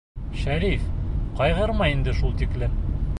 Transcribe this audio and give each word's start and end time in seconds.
Шәриф, 0.43 0.87
ҡайғырма 1.41 1.91
инде 1.93 2.19
шул 2.23 2.35
тиклем! 2.41 2.83